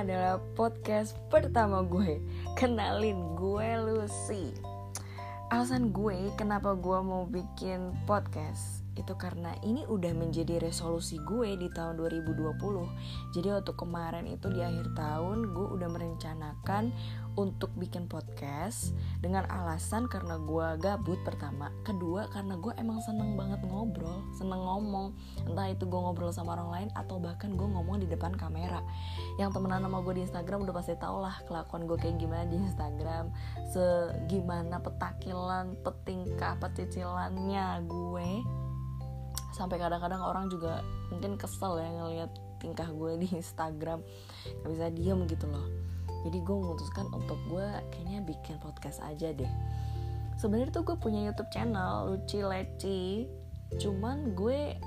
adalah 0.00 0.40
podcast 0.56 1.14
pertama 1.28 1.84
gue. 1.84 2.20
Kenalin 2.56 3.36
gue 3.36 3.68
Lucy. 3.84 4.50
Alasan 5.52 5.92
gue 5.92 6.32
kenapa 6.40 6.72
gue 6.72 6.98
mau 7.04 7.28
bikin 7.28 7.92
podcast 8.08 8.80
itu 9.00 9.16
karena 9.16 9.56
ini 9.64 9.88
udah 9.88 10.12
menjadi 10.12 10.60
resolusi 10.60 11.16
gue 11.24 11.56
di 11.56 11.72
tahun 11.72 11.96
2020 11.96 12.60
jadi 13.32 13.48
waktu 13.56 13.72
kemarin 13.72 14.28
itu 14.28 14.52
di 14.52 14.60
akhir 14.60 14.92
tahun 14.92 15.56
gue 15.56 15.66
udah 15.80 15.88
merencanakan 15.88 16.92
untuk 17.38 17.70
bikin 17.78 18.10
podcast 18.10 18.92
dengan 19.22 19.46
alasan 19.46 20.10
karena 20.10 20.36
gue 20.36 20.66
gabut 20.82 21.16
pertama 21.22 21.70
kedua 21.86 22.26
karena 22.34 22.58
gue 22.58 22.74
emang 22.76 22.98
seneng 23.00 23.38
banget 23.38 23.62
ngobrol 23.64 24.26
seneng 24.34 24.60
ngomong. 24.60 25.14
Entah 25.46 25.70
itu 25.70 25.86
gue 25.86 26.00
ngobrol 26.00 26.34
sama 26.34 26.58
orang 26.58 26.70
lain 26.70 26.88
atau 26.98 27.22
bahkan 27.22 27.54
gue 27.54 27.64
ngomong 27.64 28.02
di 28.02 28.08
depan 28.10 28.34
kamera. 28.34 28.82
Yang 29.38 29.56
temenan 29.56 29.86
sama 29.86 30.02
gue 30.02 30.14
di 30.18 30.22
Instagram 30.26 30.66
udah 30.66 30.74
pasti 30.74 30.94
tau 30.98 31.22
lah 31.22 31.38
kelakuan 31.46 31.86
gue 31.86 31.96
kayak 31.96 32.16
gimana 32.18 32.44
di 32.50 32.56
Instagram 32.58 33.30
segimana 33.70 34.82
petakilan 34.82 35.78
petingkah 35.86 36.58
peticilannya 36.58 37.86
gue 37.86 38.29
sampai 39.60 39.76
kadang-kadang 39.76 40.24
orang 40.24 40.48
juga 40.48 40.80
mungkin 41.12 41.36
kesel 41.36 41.76
ya 41.76 41.88
ngelihat 42.00 42.30
tingkah 42.56 42.88
gue 42.88 43.20
di 43.20 43.28
Instagram. 43.36 44.00
Gak 44.64 44.70
bisa 44.72 44.88
diem 44.88 45.20
gitu 45.28 45.44
loh. 45.44 45.68
Jadi 46.24 46.38
gue 46.40 46.56
memutuskan 46.56 47.12
untuk 47.12 47.36
gue 47.52 47.68
kayaknya 47.92 48.24
bikin 48.24 48.56
podcast 48.64 49.04
aja 49.04 49.36
deh. 49.36 49.52
Sebenarnya 50.40 50.72
tuh 50.72 50.84
gue 50.88 50.96
punya 50.96 51.20
YouTube 51.28 51.52
channel 51.52 52.08
Luci 52.08 52.40
Leci. 52.40 53.28
Cuman 53.76 54.32
gue 54.32 54.80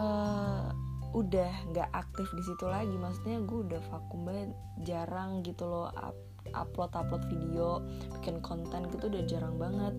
uh, 0.00 0.72
udah 1.12 1.52
nggak 1.72 1.88
aktif 1.92 2.28
di 2.32 2.42
situ 2.44 2.64
lagi. 2.64 2.96
Maksudnya 2.96 3.44
gue 3.44 3.58
udah 3.68 3.80
vakum 3.92 4.24
banget 4.24 4.52
jarang 4.84 5.44
gitu 5.44 5.68
loh 5.68 5.92
up, 5.92 6.16
upload 6.52 6.92
upload 6.92 7.24
video 7.28 7.82
bikin 8.20 8.38
konten 8.44 8.86
gitu 8.92 9.10
udah 9.10 9.22
jarang 9.26 9.56
banget 9.58 9.94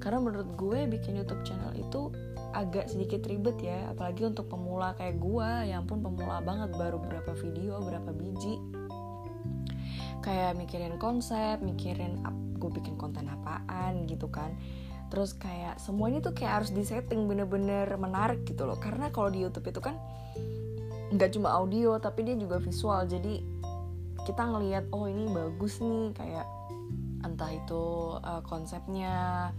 karena 0.00 0.18
menurut 0.18 0.48
gue 0.56 0.88
bikin 0.88 1.20
YouTube 1.20 1.44
channel 1.44 1.76
itu 1.76 2.08
agak 2.50 2.90
sedikit 2.90 3.22
ribet 3.30 3.54
ya 3.62 3.92
apalagi 3.94 4.26
untuk 4.26 4.50
pemula 4.50 4.96
kayak 4.98 5.22
gue 5.22 5.50
yang 5.70 5.86
pun 5.86 6.02
pemula 6.02 6.42
banget 6.42 6.74
baru 6.74 6.98
berapa 6.98 7.30
video 7.38 7.78
berapa 7.84 8.10
biji. 8.10 8.58
Kayak 10.20 10.56
mikirin 10.58 10.96
konsep 10.96 11.60
mikirin 11.60 12.24
gue 12.56 12.70
bikin 12.72 12.96
konten 12.96 13.28
apaan 13.28 14.08
gitu 14.08 14.26
kan. 14.32 14.56
Terus 15.12 15.36
kayak 15.36 15.78
semuanya 15.78 16.24
tuh 16.24 16.34
kayak 16.34 16.62
harus 16.64 16.70
disetting 16.72 17.28
bener-bener 17.28 17.86
menarik 18.00 18.42
gitu 18.48 18.64
loh. 18.66 18.80
Karena 18.80 19.12
kalau 19.12 19.28
di 19.28 19.44
YouTube 19.44 19.68
itu 19.68 19.80
kan 19.84 20.00
nggak 21.10 21.36
cuma 21.36 21.52
audio 21.54 22.00
tapi 22.00 22.24
dia 22.24 22.34
juga 22.40 22.56
visual. 22.58 23.04
Jadi 23.04 23.42
kita 24.24 24.42
ngelihat 24.48 24.90
oh 24.90 25.06
ini 25.06 25.28
bagus 25.28 25.78
nih 25.80 26.12
kayak 26.16 26.46
entah 27.20 27.52
itu 27.52 28.16
uh, 28.20 28.40
konsepnya 28.44 29.50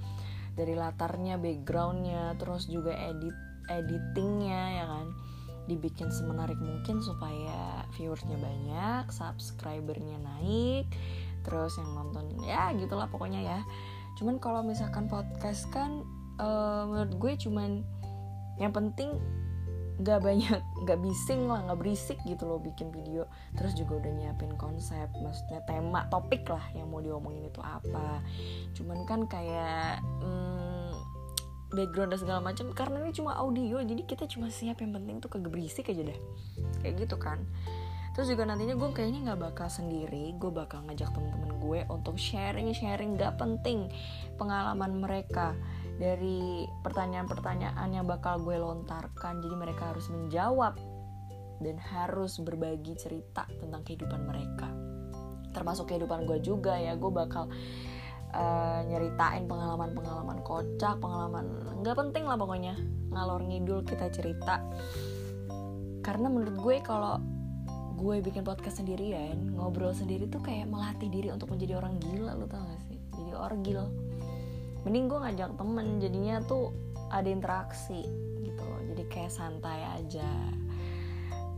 dari 0.62 0.78
latarnya 0.78 1.42
backgroundnya 1.42 2.38
terus 2.38 2.70
juga 2.70 2.94
edit 2.94 3.34
editingnya 3.74 4.62
ya 4.78 4.86
kan? 4.86 5.08
Dibikin 5.66 6.14
semenarik 6.14 6.62
mungkin 6.62 7.02
supaya 7.02 7.86
viewersnya 7.98 8.38
banyak 8.38 9.10
subscribernya 9.10 10.22
naik 10.22 10.86
terus 11.42 11.74
yang 11.82 11.90
nonton 11.98 12.38
ya 12.46 12.70
gitulah 12.78 13.10
pokoknya 13.10 13.42
ya. 13.42 13.60
Cuman 14.22 14.38
kalau 14.38 14.62
misalkan 14.62 15.10
podcast 15.10 15.66
kan 15.74 16.06
uh, 16.38 16.86
menurut 16.86 17.14
gue 17.18 17.34
cuman 17.50 17.82
yang 18.62 18.70
penting 18.70 19.18
nggak 20.00 20.20
banyak 20.24 20.62
nggak 20.88 21.00
bising 21.04 21.52
lah 21.52 21.60
nggak 21.68 21.80
berisik 21.80 22.20
gitu 22.24 22.48
loh 22.48 22.62
bikin 22.62 22.94
video. 22.94 23.28
Terus 23.60 23.76
juga 23.76 24.00
udah 24.00 24.12
nyiapin 24.16 24.56
konsep 24.56 25.12
maksudnya 25.20 25.60
tema 25.68 26.08
topik 26.08 26.48
lah 26.48 26.64
yang 26.78 26.88
mau 26.88 27.04
diomongin 27.04 27.50
itu 27.50 27.60
apa. 27.60 28.24
Cuman 28.78 29.04
kan 29.04 29.28
kayak 29.28 30.00
hmm, 30.24 30.96
background 31.76 32.16
dan 32.16 32.20
segala 32.20 32.40
macam 32.40 32.72
karena 32.72 33.04
ini 33.04 33.12
cuma 33.12 33.36
audio 33.36 33.80
jadi 33.84 34.04
kita 34.08 34.28
cuma 34.32 34.48
siap 34.48 34.80
yang 34.80 34.96
penting 34.96 35.20
tuh 35.20 35.28
kagak 35.28 35.52
berisik 35.52 35.92
aja 35.92 36.08
deh. 36.08 36.20
Kayak 36.80 37.08
gitu 37.08 37.16
kan. 37.20 37.44
Terus 38.12 38.28
juga 38.28 38.44
nantinya 38.44 38.76
gue 38.76 38.90
kayaknya 38.92 39.32
nggak 39.32 39.40
bakal 39.40 39.72
sendiri 39.72 40.36
gue 40.36 40.52
bakal 40.52 40.84
ngajak 40.84 41.16
temen-temen 41.16 41.52
gue 41.64 41.80
untuk 41.88 42.20
sharing 42.20 42.76
sharing 42.76 43.16
gak 43.16 43.40
penting 43.40 43.88
pengalaman 44.36 45.00
mereka 45.00 45.56
dari 46.02 46.66
pertanyaan-pertanyaan 46.82 47.90
yang 47.94 48.10
bakal 48.10 48.42
gue 48.42 48.58
lontarkan. 48.58 49.38
Jadi 49.38 49.54
mereka 49.54 49.94
harus 49.94 50.10
menjawab 50.10 50.74
dan 51.62 51.78
harus 51.78 52.42
berbagi 52.42 52.98
cerita 52.98 53.46
tentang 53.62 53.86
kehidupan 53.86 54.26
mereka. 54.26 54.66
Termasuk 55.54 55.94
kehidupan 55.94 56.26
gue 56.26 56.42
juga 56.42 56.74
ya 56.74 56.98
gue 56.98 57.12
bakal 57.14 57.54
uh, 58.34 58.82
nyeritain 58.90 59.46
pengalaman-pengalaman 59.46 60.42
kocak 60.42 60.98
pengalaman 60.98 61.46
nggak 61.86 61.94
penting 61.94 62.26
lah 62.26 62.34
pokoknya. 62.34 62.74
Ngalor 63.14 63.46
ngidul 63.46 63.86
kita 63.86 64.10
cerita. 64.10 64.58
Karena 66.02 66.34
menurut 66.34 66.58
gue 66.58 66.76
kalau 66.82 67.22
gue 68.02 68.18
bikin 68.26 68.42
podcast 68.42 68.82
sendirian 68.82 69.54
ngobrol 69.54 69.94
sendiri 69.94 70.26
tuh 70.26 70.42
kayak 70.42 70.66
melatih 70.66 71.14
diri 71.14 71.30
untuk 71.30 71.54
menjadi 71.54 71.78
orang 71.78 72.02
gila 72.02 72.34
lo 72.34 72.50
tau 72.50 72.66
gak 72.66 72.82
sih? 72.90 72.98
Jadi 73.14 73.32
orgil 73.38 73.86
mending 74.84 75.06
gue 75.10 75.20
ngajak 75.22 75.52
temen 75.58 75.88
jadinya 76.02 76.42
tuh 76.46 76.74
ada 77.12 77.28
interaksi 77.28 78.08
gitu 78.42 78.62
loh. 78.64 78.82
Jadi 78.92 79.04
kayak 79.12 79.32
santai 79.34 79.82
aja. 80.00 80.32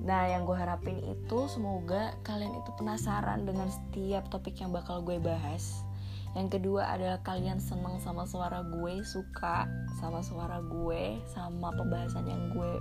Nah 0.03 0.28
yang 0.28 0.44
gue 0.44 0.57
harapin 0.57 1.00
itu 1.00 1.39
semoga 1.47 2.12
kalian 2.28 2.51
itu 2.59 2.69
penasaran 2.75 3.47
dengan 3.47 3.72
setiap 3.72 4.28
topik 4.28 4.59
yang 4.59 4.75
bakal 4.75 5.00
gue 5.00 5.16
bahas. 5.22 5.85
Yang 6.33 6.59
kedua 6.59 6.89
adalah 6.89 7.22
kalian 7.22 7.62
seneng 7.62 8.01
sama 8.01 8.25
suara 8.25 8.66
gue 8.66 9.06
suka 9.06 9.69
sama 10.01 10.25
suara 10.25 10.59
gue 10.66 11.22
sama 11.29 11.69
pembahasan 11.72 12.25
yang 12.28 12.51
gue 12.51 12.73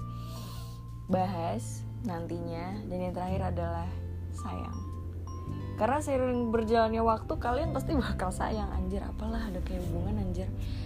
bahas 1.07 1.87
nantinya. 2.03 2.83
Dan 2.91 2.99
yang 3.11 3.15
terakhir 3.15 3.55
adalah 3.55 3.87
sayang 4.33 4.92
karena 5.83 5.99
seiring 5.99 6.55
berjalannya 6.55 7.03
waktu 7.03 7.35
kalian 7.43 7.75
pasti 7.75 7.99
bakal 7.99 8.31
sayang 8.31 8.71
anjir. 8.71 9.03
Apalah 9.03 9.51
ada 9.51 9.59
kayak 9.67 9.83
hubungan 9.91 10.23
anjir 10.23 10.47